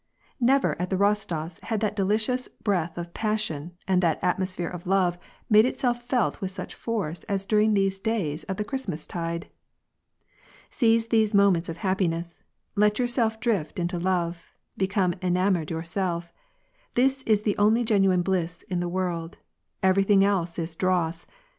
[0.39, 5.19] Never at the Kostofs had that delicious breath of passion, and that atmosphere of love
[5.47, 9.43] made itself felt with such foroe tf during these days of the Christmastide."
[10.71, 12.39] Seize these moments of happiness;
[12.75, 16.33] let yourself drift into love; become enamoured yourself.
[16.95, 19.37] This is the only genuine bliss in the world;
[19.83, 21.27] everything else is dross.